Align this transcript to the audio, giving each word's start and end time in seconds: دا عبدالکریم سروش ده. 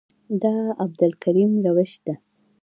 دا 0.41 0.55
عبدالکریم 0.83 1.51
سروش 1.63 1.93
ده. 2.05 2.13